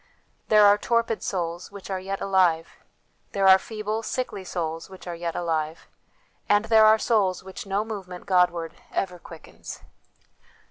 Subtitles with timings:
[0.47, 2.69] There are torpid souls, which are yet alive;
[3.33, 5.87] there are feeble, sickly souls, which are yet alive;
[6.49, 9.81] and there are souls which no movement Godward ever quickens.